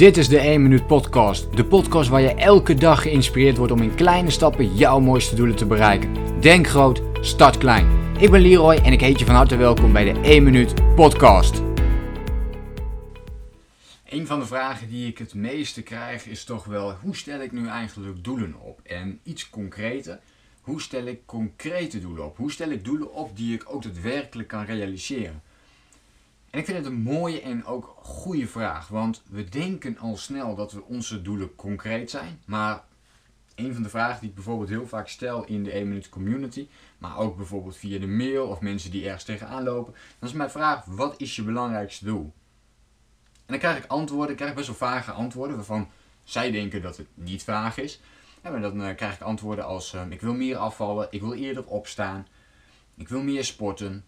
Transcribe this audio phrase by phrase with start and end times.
[0.00, 1.56] Dit is de 1 Minuut Podcast.
[1.56, 5.56] De podcast waar je elke dag geïnspireerd wordt om in kleine stappen jouw mooiste doelen
[5.56, 6.40] te bereiken.
[6.40, 8.14] Denk groot, start klein.
[8.18, 11.62] Ik ben Leroy en ik heet je van harte welkom bij de 1 Minuut Podcast.
[14.08, 17.52] Een van de vragen die ik het meeste krijg is toch wel: hoe stel ik
[17.52, 18.80] nu eigenlijk doelen op?
[18.82, 20.20] En iets concreter,
[20.60, 22.36] hoe stel ik concrete doelen op?
[22.36, 25.42] Hoe stel ik doelen op die ik ook daadwerkelijk kan realiseren?
[26.50, 30.54] En ik vind het een mooie en ook goede vraag, want we denken al snel
[30.54, 32.84] dat we onze doelen concreet zijn, maar
[33.54, 36.68] een van de vragen die ik bijvoorbeeld heel vaak stel in de 1 minuut community,
[36.98, 40.50] maar ook bijvoorbeeld via de mail of mensen die ergens tegenaan lopen, dan is mijn
[40.50, 42.32] vraag: wat is je belangrijkste doel?
[43.34, 45.88] En dan krijg ik antwoorden, ik krijg best wel vage antwoorden waarvan
[46.24, 48.00] zij denken dat het niet vaag is.
[48.42, 51.66] En dan uh, krijg ik antwoorden als: uh, ik wil meer afvallen, ik wil eerder
[51.66, 52.26] opstaan,
[52.96, 54.04] ik wil meer sporten,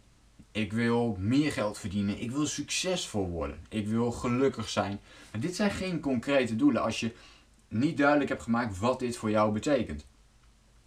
[0.50, 2.20] ik wil meer geld verdienen.
[2.20, 3.58] Ik wil succesvol worden.
[3.68, 5.00] Ik wil gelukkig zijn.
[5.30, 7.12] Maar dit zijn geen concrete doelen als je
[7.68, 10.06] niet duidelijk hebt gemaakt wat dit voor jou betekent.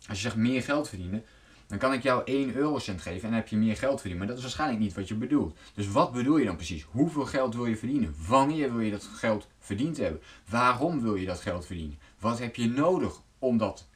[0.07, 1.23] Als je zegt meer geld verdienen,
[1.67, 4.17] dan kan ik jou 1 eurocent geven en dan heb je meer geld verdienen.
[4.17, 5.57] Maar dat is waarschijnlijk niet wat je bedoelt.
[5.73, 6.85] Dus wat bedoel je dan precies?
[6.91, 8.15] Hoeveel geld wil je verdienen?
[8.27, 10.21] Wanneer wil je dat geld verdiend hebben?
[10.49, 11.99] Waarom wil je dat geld verdienen?
[12.19, 13.87] Wat heb je nodig om dat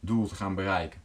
[0.00, 1.03] doel te gaan bereiken?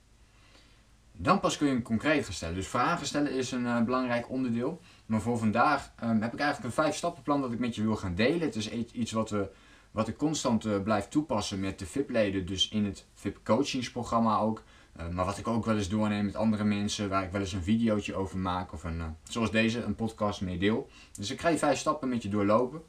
[1.21, 2.55] Dan pas kun je hem concreet gaan stellen.
[2.55, 4.81] Dus vragen stellen is een uh, belangrijk onderdeel.
[5.05, 7.95] Maar voor vandaag um, heb ik eigenlijk een vijf stappenplan dat ik met je wil
[7.95, 8.39] gaan delen.
[8.39, 9.49] Het is iets wat, we,
[9.91, 14.63] wat ik constant uh, blijf toepassen met de VIP-leden, dus in het VIP-coachingsprogramma ook.
[14.99, 17.53] Uh, maar wat ik ook wel eens doorneem met andere mensen, waar ik wel eens
[17.53, 18.73] een videootje over maak.
[18.73, 20.89] Of een, zoals deze, een podcast mee deel.
[21.13, 22.81] Dus ik ga je vijf stappen met je doorlopen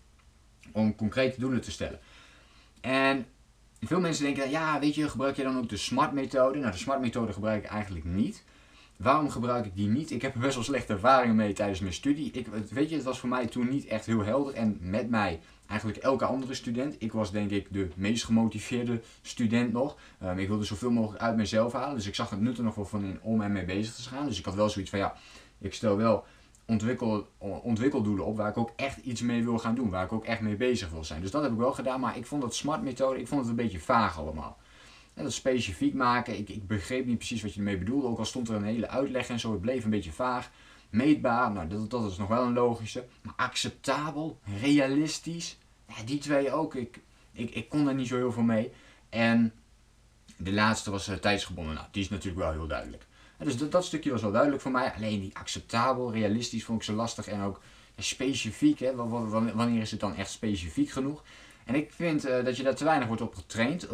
[0.73, 2.01] om concrete doelen te stellen.
[2.81, 3.27] En
[3.89, 6.59] veel mensen denken, ja, weet je, gebruik je dan ook de SMART-methode?
[6.59, 8.45] Nou, de SMART-methode gebruik ik eigenlijk niet.
[8.97, 10.11] Waarom gebruik ik die niet?
[10.11, 12.31] Ik heb er best wel slechte ervaringen mee tijdens mijn studie.
[12.33, 14.55] Ik, weet je, het was voor mij toen niet echt heel helder.
[14.55, 16.97] En met mij eigenlijk elke andere student.
[16.99, 19.97] Ik was denk ik de meest gemotiveerde student nog.
[20.23, 21.97] Um, ik wilde zoveel mogelijk uit mezelf halen.
[21.97, 24.27] Dus ik zag het nut er nog wel van in om ermee bezig te gaan.
[24.27, 25.15] Dus ik had wel zoiets van, ja,
[25.59, 26.25] ik stel wel
[26.71, 29.91] ontwikkel, ontwikkeldoelen op waar ik ook echt iets mee wil gaan doen.
[29.91, 31.21] Waar ik ook echt mee bezig wil zijn.
[31.21, 32.01] Dus dat heb ik wel gedaan.
[32.01, 34.59] Maar ik vond dat smart methode, ik vond het een beetje vaag allemaal.
[35.15, 38.07] En dat specifiek maken, ik, ik begreep niet precies wat je ermee bedoelde.
[38.07, 40.51] Ook al stond er een hele uitleg en zo, het bleef een beetje vaag.
[40.91, 43.07] Meetbaar, nou dat, dat is nog wel een logische.
[43.23, 45.59] Maar acceptabel, realistisch,
[46.05, 46.75] die twee ook.
[46.75, 47.01] Ik,
[47.33, 48.73] ik, ik kon daar niet zo heel veel mee.
[49.09, 49.53] En
[50.37, 51.75] de laatste was uh, tijdsgebonden.
[51.75, 53.07] Nou, die is natuurlijk wel heel duidelijk.
[53.45, 54.93] Dus dat, stukje was wel duidelijk voor mij.
[54.97, 57.27] Alleen die acceptabel, realistisch vond ik zo lastig.
[57.27, 57.61] En ook
[57.97, 58.79] specifiek.
[58.79, 58.95] Hè?
[59.55, 61.23] Wanneer is het dan echt specifiek genoeg?
[61.65, 63.91] En ik vind uh, dat je daar te weinig wordt op getraind,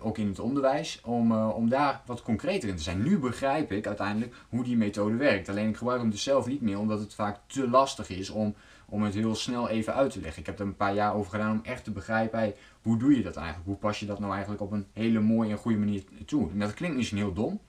[0.00, 3.02] ook in het onderwijs, om, uh, om daar wat concreter in te zijn.
[3.02, 5.48] Nu begrijp ik uiteindelijk hoe die methode werkt.
[5.48, 8.54] Alleen ik gebruik hem dus zelf niet meer, omdat het vaak te lastig is om,
[8.86, 10.40] om het heel snel even uit te leggen.
[10.40, 13.22] Ik heb er een paar jaar over gedaan om echt te begrijpen, hoe doe je
[13.22, 13.66] dat eigenlijk?
[13.66, 16.50] Hoe pas je dat nou eigenlijk op een hele mooie en goede manier toe?
[16.50, 17.60] En dat klinkt misschien heel dom,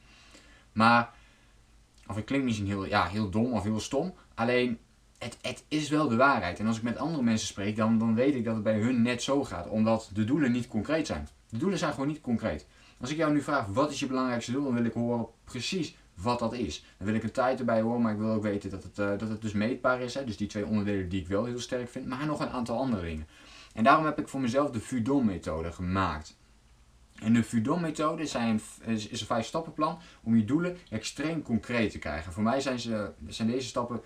[0.72, 1.14] maar
[2.08, 4.14] of het klinkt misschien heel, ja, heel dom of heel stom.
[4.36, 4.80] Alleen,
[5.18, 6.60] het, het is wel de waarheid.
[6.60, 9.02] En als ik met andere mensen spreek, dan, dan weet ik dat het bij hun
[9.02, 9.68] net zo gaat.
[9.68, 11.28] Omdat de doelen niet concreet zijn.
[11.50, 12.68] De doelen zijn gewoon niet concreet.
[13.00, 14.64] Als ik jou nu vraag, wat is je belangrijkste doel?
[14.64, 16.86] Dan wil ik horen precies wat dat is.
[16.98, 19.10] Dan wil ik een tijd erbij horen, maar ik wil ook weten dat het, uh,
[19.10, 20.14] dat het dus meetbaar is.
[20.14, 20.24] Hè?
[20.24, 22.08] Dus die twee onderdelen die ik wel heel sterk vind.
[22.08, 23.28] Maar nog een aantal andere dingen.
[23.74, 26.38] En daarom heb ik voor mezelf de Fudon-methode gemaakt.
[27.16, 28.36] En de Fudon-methode is,
[29.08, 32.34] is een vijf stappenplan om je doelen extreem concreet te krijgen.
[32.34, 34.02] Voor mij zijn, ze, zijn deze stappen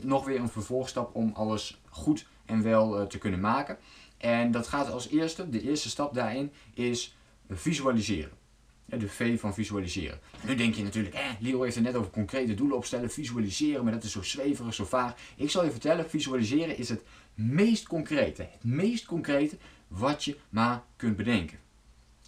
[0.00, 3.78] nog weer een vervolgstap om alles goed en wel uh, te kunnen maken.
[4.16, 7.16] En dat gaat als eerste, de eerste stap daarin is
[7.50, 8.40] visualiseren.
[8.84, 10.20] De V van visualiseren.
[10.46, 13.92] Nu denk je natuurlijk, eh, Leo heeft het net over concrete doelen opstellen, visualiseren, maar
[13.92, 15.14] dat is zo zweverig, zo vaag.
[15.36, 17.02] Ik zal je vertellen, visualiseren is het
[17.34, 19.56] meest concrete, het meest concrete
[19.88, 21.58] wat je maar kunt bedenken.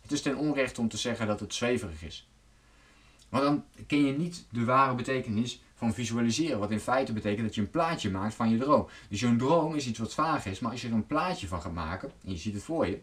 [0.04, 2.28] Het is ten onrechte om te zeggen dat het zweverig is.
[3.28, 6.58] Maar dan ken je niet de ware betekenis van visualiseren.
[6.58, 8.88] Wat in feite betekent dat je een plaatje maakt van je droom.
[9.08, 11.62] Dus je droom is iets wat vaag is, maar als je er een plaatje van
[11.62, 13.02] gaat maken, en je ziet het voor je,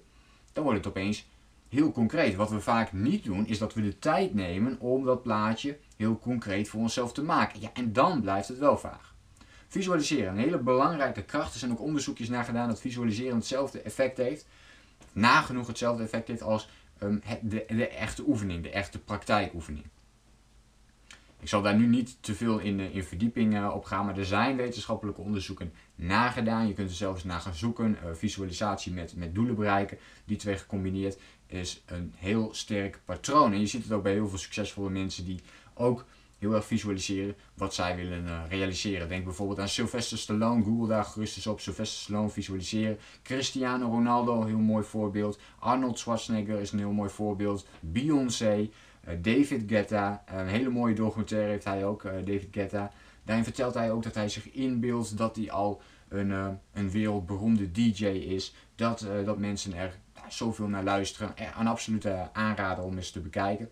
[0.53, 1.25] dan wordt het opeens
[1.69, 2.35] heel concreet.
[2.35, 6.19] Wat we vaak niet doen, is dat we de tijd nemen om dat plaatje heel
[6.19, 7.61] concreet voor onszelf te maken.
[7.61, 9.13] Ja, en dan blijft het wel vaag.
[9.67, 11.53] Visualiseren, een hele belangrijke kracht.
[11.53, 14.45] Er zijn ook onderzoekjes naar gedaan dat visualiseren hetzelfde effect heeft.
[15.11, 16.67] Nagenoeg hetzelfde effect heeft als
[17.41, 19.85] De, de echte oefening, de echte praktijkoefening.
[21.41, 24.17] Ik zal daar nu niet te veel in, eh, in verdieping uh, op gaan, maar
[24.17, 26.67] er zijn wetenschappelijke onderzoeken nagedaan.
[26.67, 27.97] Je kunt er zelfs naar gaan zoeken.
[28.03, 31.17] Uh, visualisatie met, met doelen bereiken, die twee gecombineerd,
[31.47, 33.53] is een heel sterk patroon.
[33.53, 35.39] En je ziet het ook bij heel veel succesvolle mensen die
[35.73, 36.05] ook
[36.41, 39.07] heel erg visualiseren wat zij willen uh, realiseren.
[39.07, 41.59] Denk bijvoorbeeld aan Sylvester Stallone, Google daar gerust eens op.
[41.59, 42.97] Sylvester Stallone visualiseren.
[43.23, 45.39] Cristiano Ronaldo, heel mooi voorbeeld.
[45.59, 47.67] Arnold Schwarzenegger is een heel mooi voorbeeld.
[47.79, 48.69] Beyoncé,
[49.07, 52.91] uh, David Guetta, een hele mooie documentaire heeft hij ook, uh, David Guetta.
[53.23, 58.05] Daarin vertelt hij ook dat hij zich inbeeldt dat hij al een, een wereldberoemde DJ
[58.05, 58.53] is.
[58.75, 59.99] Dat, dat mensen er
[60.29, 61.33] zoveel naar luisteren.
[61.59, 63.69] Een absolute aanrader om eens te bekijken.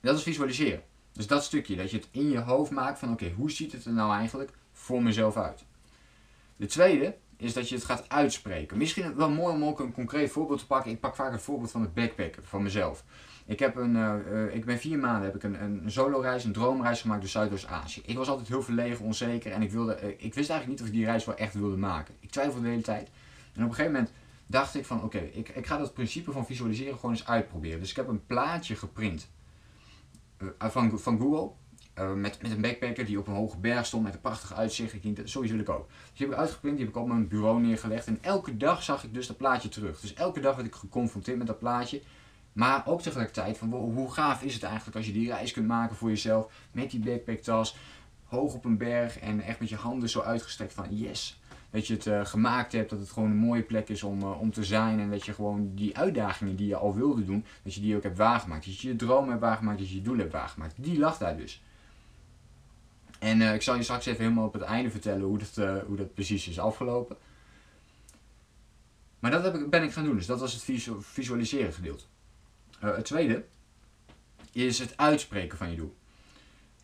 [0.00, 0.82] Dat is visualiseren.
[1.12, 3.84] Dus dat stukje, dat je het in je hoofd maakt van oké, hoe ziet het
[3.84, 5.64] er nou eigenlijk voor mezelf uit?
[6.56, 8.78] De tweede is dat je het gaat uitspreken.
[8.78, 10.90] Misschien wel mooi om ook een concreet voorbeeld te pakken.
[10.90, 13.04] Ik pak vaak een voorbeeld van het backpacken, van mezelf.
[13.46, 17.00] Ik, heb een, uh, ik ben vier maanden heb ik een, een solo-reis, een droomreis
[17.00, 18.02] gemaakt door Zuidoost-Azië.
[18.04, 20.86] Ik was altijd heel verlegen, onzeker en ik, wilde, uh, ik wist eigenlijk niet of
[20.86, 22.14] ik die reis wel echt wilde maken.
[22.20, 23.08] Ik twijfelde de hele tijd.
[23.54, 24.12] En op een gegeven moment
[24.46, 27.80] dacht ik van oké, ik, ik ga dat principe van visualiseren gewoon eens uitproberen.
[27.80, 29.28] Dus ik heb een plaatje geprint
[30.58, 31.50] van, van Google.
[31.98, 34.92] Uh, met, met een backpacker die op een hoge berg stond met een prachtig uitzicht.
[34.92, 35.88] Ik denk, sowieso wil ik ook.
[35.88, 38.06] Dus die heb ik uitgeprint, die heb ik op mijn bureau neergelegd.
[38.06, 40.00] En elke dag zag ik dus dat plaatje terug.
[40.00, 42.02] Dus elke dag werd ik geconfronteerd met dat plaatje.
[42.52, 45.96] Maar ook tegelijkertijd van hoe gaaf is het eigenlijk als je die reis kunt maken
[45.96, 46.52] voor jezelf.
[46.72, 47.76] Met die backpacktas,
[48.24, 51.40] hoog op een berg en echt met je handen zo uitgestrekt van yes
[51.70, 54.40] dat je het uh, gemaakt hebt, dat het gewoon een mooie plek is om, uh,
[54.40, 55.00] om te zijn.
[55.00, 58.02] En dat je gewoon die uitdagingen die je al wilde doen, dat je die ook
[58.02, 58.64] hebt waargemaakt.
[58.64, 60.74] Dat je je droom hebt waargemaakt, dat je je doel hebt waargemaakt.
[60.76, 61.62] Die lag daar dus.
[63.18, 65.96] En uh, ik zal je straks even helemaal op het einde vertellen hoe dat, hoe
[65.96, 67.16] dat precies is afgelopen.
[69.18, 72.04] Maar dat heb ik, ben ik gaan doen, dus dat was het visu visualiseren gedeelte.
[72.78, 73.44] het tweede
[74.52, 75.96] is het uitspreken van je doel.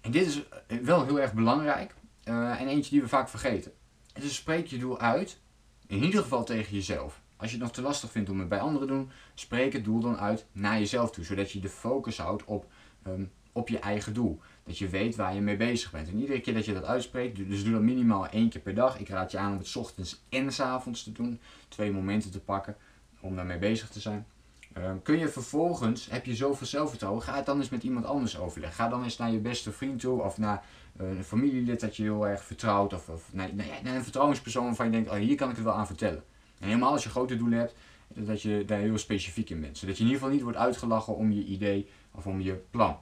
[0.00, 0.42] En dit is
[0.82, 1.94] wel heel erg belangrijk
[2.24, 3.72] en eentje die we vaak vergeten.
[4.20, 5.40] Dus spreek je doel uit,
[5.86, 7.20] in ieder geval tegen jezelf.
[7.36, 9.84] Als je het nog te lastig vindt om het bij anderen te doen, spreek het
[9.84, 11.24] doel dan uit naar jezelf toe.
[11.24, 12.66] Zodat je de focus houdt op,
[13.06, 14.40] um, op je eigen doel.
[14.64, 16.08] Dat je weet waar je mee bezig bent.
[16.08, 18.98] En iedere keer dat je dat uitspreekt, dus doe dat minimaal één keer per dag.
[18.98, 21.40] Ik raad je aan om het ochtends en s avonds te doen.
[21.68, 22.76] Twee momenten te pakken
[23.20, 24.26] om daarmee bezig te zijn.
[24.78, 28.38] Um, kun je vervolgens, heb je zoveel zelfvertrouwen, ga het dan eens met iemand anders
[28.38, 28.84] overleggen.
[28.84, 30.64] Ga dan eens naar je beste vriend toe of naar
[31.00, 32.92] uh, een familielid dat je heel erg vertrouwt.
[32.92, 33.50] Of, of naar,
[33.84, 36.24] een vertrouwenspersoon waarvan je denkt, oh, hier kan ik het wel aan vertellen.
[36.58, 37.74] En helemaal als je grote doelen hebt,
[38.08, 39.78] dat je daar heel specifiek in bent.
[39.78, 42.98] Zodat je in ieder geval niet wordt uitgelachen om je idee of om je plan.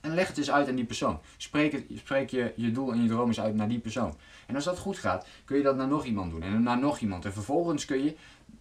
[0.00, 1.20] En leg het eens uit aan die persoon.
[1.36, 4.16] Spreek, spreek je, je doel en je droom eens uit naar die persoon.
[4.46, 6.42] En als dat goed gaat, kun je dat naar nog iemand doen.
[6.42, 7.24] En naar nog iemand.
[7.24, 8.16] En vervolgens kun je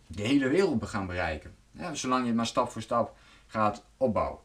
[0.07, 1.58] de hele wereld gaan bereiken.
[1.71, 3.17] Ja, zolang je het maar stap voor stap
[3.47, 4.39] gaat opbouwen.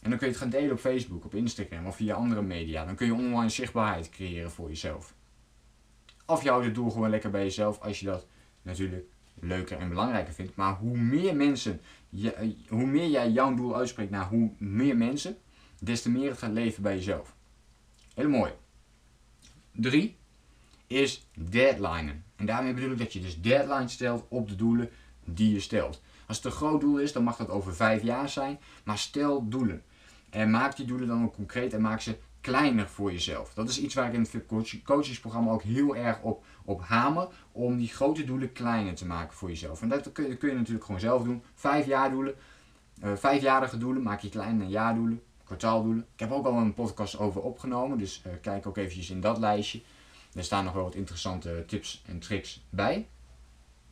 [0.00, 2.84] En dan kun je het gaan delen op Facebook, op Instagram of via andere media.
[2.84, 5.14] Dan kun je online zichtbaarheid creëren voor jezelf.
[6.26, 8.26] Of je houdt het doel gewoon lekker bij jezelf als je dat
[8.62, 9.06] natuurlijk
[9.40, 10.56] leuker en belangrijker vindt.
[10.56, 15.36] Maar hoe meer mensen, je, hoe meer jij jouw doel uitspreekt naar hoe meer mensen,
[15.80, 17.36] des te meer het gaat leven bij jezelf.
[18.14, 18.52] Heel mooi.
[19.72, 20.16] Drie
[20.86, 22.24] is deadlinen.
[22.36, 24.90] En daarmee bedoel ik dat je dus deadlines stelt op de doelen
[25.24, 26.02] die je stelt.
[26.26, 28.58] Als het een groot doel is, dan mag dat over vijf jaar zijn.
[28.84, 29.82] Maar stel doelen.
[30.30, 33.54] En maak die doelen dan ook concreet en maak ze kleiner voor jezelf.
[33.54, 37.28] Dat is iets waar ik in het coachingsprogramma ook heel erg op, op hamer.
[37.52, 39.82] Om die grote doelen kleiner te maken voor jezelf.
[39.82, 41.42] En dat kun je, kun je natuurlijk gewoon zelf doen.
[41.54, 42.34] Vijf jaar doelen.
[43.04, 45.22] Uh, vijfjarige doelen maak je klein naar jaardoelen.
[45.44, 46.06] Kwartaaldoelen.
[46.14, 47.98] Ik heb ook al een podcast over opgenomen.
[47.98, 49.82] Dus uh, kijk ook eventjes in dat lijstje.
[50.34, 53.08] Er staan nog wel wat interessante tips en tricks bij.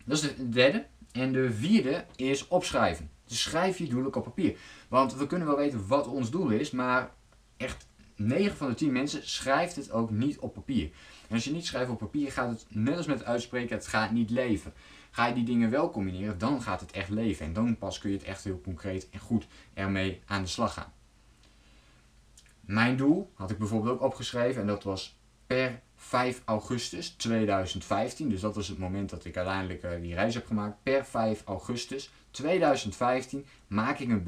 [0.05, 0.87] Dat is de derde.
[1.12, 3.10] En de vierde is opschrijven.
[3.27, 4.56] Dus schrijf je doel op papier.
[4.89, 7.10] Want we kunnen wel weten wat ons doel is, maar
[7.56, 10.91] echt 9 van de 10 mensen schrijft het ook niet op papier.
[11.29, 13.87] En als je niet schrijft op papier, gaat het net als met het uitspreken, het
[13.87, 14.72] gaat niet leven.
[15.10, 17.46] Ga je die dingen wel combineren, dan gaat het echt leven.
[17.46, 20.72] En dan pas kun je het echt heel concreet en goed ermee aan de slag
[20.72, 20.93] gaan.
[22.60, 28.29] Mijn doel had ik bijvoorbeeld ook opgeschreven en dat was per 5 augustus 2015.
[28.29, 30.82] Dus dat was het moment dat ik uiteindelijk uh, die reis heb gemaakt.
[30.82, 34.23] Per 5 augustus 2015 maak ik een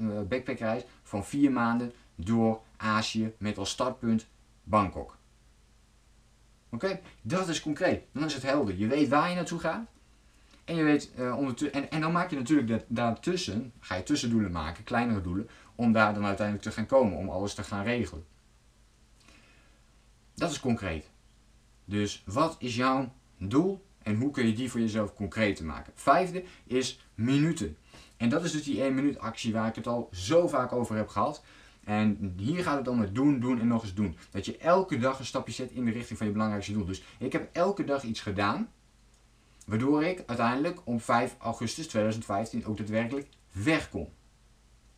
[0.00, 4.26] uh, backpackreis van 4 maanden door Azië met als startpunt
[4.62, 5.16] Bangkok.
[6.70, 8.02] Oké, dat is concreet.
[8.12, 8.76] Dan is het helder.
[8.76, 9.86] Je weet waar je naartoe gaat.
[10.64, 14.52] En, je weet, uh, en, en dan maak je natuurlijk dat, daartussen, ga je tussendoelen
[14.52, 18.24] maken, kleinere doelen, om daar dan uiteindelijk te gaan komen, om alles te gaan regelen.
[20.36, 21.10] Dat is concreet.
[21.84, 25.92] Dus wat is jouw doel en hoe kun je die voor jezelf concreet maken?
[25.94, 27.76] Vijfde is minuten.
[28.16, 30.96] En dat is dus die 1 minuut actie waar ik het al zo vaak over
[30.96, 31.44] heb gehad.
[31.84, 34.16] En hier gaat het om het doen, doen en nog eens doen.
[34.30, 36.86] Dat je elke dag een stapje zet in de richting van je belangrijkste doel.
[36.86, 38.68] Dus ik heb elke dag iets gedaan,
[39.66, 44.08] waardoor ik uiteindelijk om 5 augustus 2015 ook daadwerkelijk weg kon.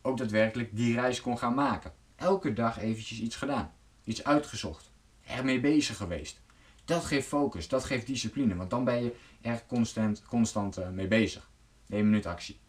[0.01, 1.93] Ook daadwerkelijk die reis kon gaan maken.
[2.15, 3.73] elke dag eventjes iets gedaan.
[4.03, 4.88] Iets uitgezocht.
[5.29, 6.41] Ermee bezig geweest.
[6.85, 11.07] Dat geeft focus, dat geeft discipline, want dan ben je er constant, constant uh, mee
[11.07, 11.49] bezig.
[11.89, 12.59] 1 minuut actie.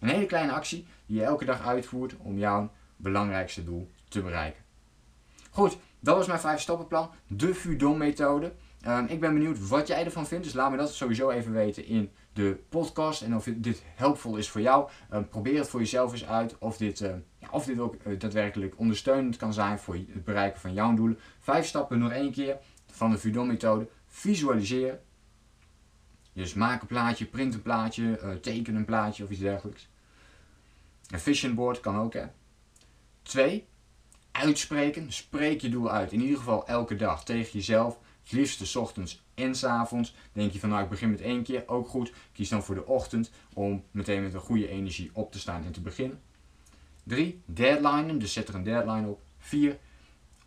[0.00, 4.62] Een hele kleine actie die je elke dag uitvoert om jouw belangrijkste doel te bereiken.
[5.50, 8.52] Goed, dat was mijn 5 stappenplan, de Fudon methode.
[8.86, 11.86] Um, ik ben benieuwd wat jij ervan vindt, dus laat me dat sowieso even weten
[11.86, 13.22] in de podcast.
[13.22, 14.88] En of dit helpvol is voor jou.
[15.12, 18.18] Um, probeer het voor jezelf eens uit of dit, uh, ja, of dit ook uh,
[18.18, 21.18] daadwerkelijk ondersteunend kan zijn voor het bereiken van jouw doelen.
[21.38, 22.56] Vijf stappen nog één keer
[22.86, 23.88] van de Fudon methode.
[24.06, 25.00] Visualiseren.
[26.32, 29.88] Dus maak een plaatje, print een plaatje, uh, teken een plaatje of iets dergelijks.
[31.10, 32.24] Een vision board kan ook hè.
[33.22, 33.66] Twee,
[34.32, 35.12] uitspreken.
[35.12, 36.12] Spreek je doel uit.
[36.12, 37.98] In ieder geval elke dag tegen jezelf.
[38.22, 40.14] Het liefst s ochtends en s avonds.
[40.32, 42.12] Denk je van nou ik begin met één keer, ook goed.
[42.32, 45.72] Kies dan voor de ochtend om meteen met een goede energie op te staan en
[45.72, 46.20] te beginnen.
[47.10, 47.42] 3.
[47.44, 49.20] Deadline, dus zet er een deadline op.
[49.38, 49.78] 4.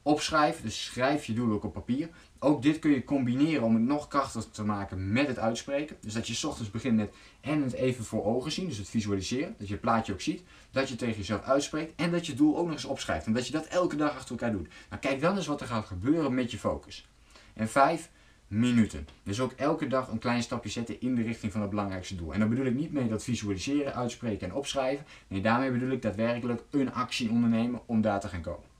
[0.01, 2.09] Opschrijven, dus schrijf je doel ook op papier.
[2.39, 5.95] Ook dit kun je combineren om het nog krachtiger te maken met het uitspreken.
[5.99, 9.55] Dus dat je ochtends begint met en het even voor ogen zien, dus het visualiseren.
[9.57, 10.43] Dat je het plaatje ook ziet.
[10.71, 13.25] Dat je tegen jezelf uitspreekt en dat je doel ook nog eens opschrijft.
[13.25, 14.67] En dat je dat elke dag achter elkaar doet.
[14.89, 17.07] Nou, kijk dan eens wat er gaat gebeuren met je focus.
[17.53, 18.09] En 5
[18.53, 19.07] minuten.
[19.23, 22.33] Dus ook elke dag een klein stapje zetten in de richting van het belangrijkste doel.
[22.33, 25.05] En dan bedoel ik niet mee dat visualiseren, uitspreken en opschrijven.
[25.27, 28.71] Nee, daarmee bedoel ik daadwerkelijk een actie ondernemen om daar te gaan komen.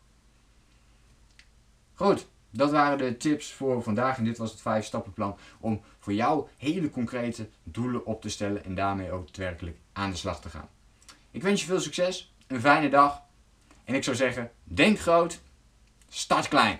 [1.93, 6.13] Goed, dat waren de tips voor vandaag en dit was het 5 stappenplan om voor
[6.13, 10.49] jou hele concrete doelen op te stellen en daarmee ook daadwerkelijk aan de slag te
[10.49, 10.69] gaan.
[11.31, 13.21] Ik wens je veel succes, een fijne dag
[13.83, 15.41] en ik zou zeggen, denk groot,
[16.07, 16.79] start klein.